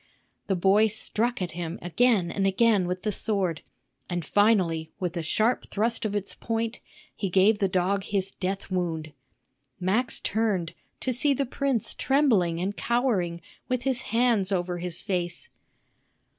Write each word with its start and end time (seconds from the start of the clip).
The 0.47 0.55
boy 0.55 0.87
struck 0.87 1.43
at 1.43 1.51
him 1.51 1.77
again 1.79 2.31
and 2.31 2.47
again 2.47 2.87
with 2.87 3.03
the 3.03 3.11
sword, 3.11 3.61
and 4.09 4.25
finally 4.25 4.89
with 4.99 5.15
a 5.15 5.21
sharp 5.21 5.69
thrust 5.69 6.05
of 6.05 6.15
its 6.15 6.33
point 6.33 6.79
he 7.15 7.29
gave 7.29 7.59
the 7.59 7.67
dog 7.67 8.05
his 8.05 8.31
death 8.31 8.71
wound. 8.71 9.13
Max 9.79 10.19
turned, 10.19 10.73
to 11.01 11.13
see 11.13 11.35
the 11.35 11.45
prince 11.45 11.93
trembling 11.93 12.59
and 12.59 12.75
cowering, 12.75 13.41
with 13.69 13.83
his 13.83 14.01
hands 14.09 14.51
over 14.51 14.79
his 14.79 15.03
face. 15.03 15.51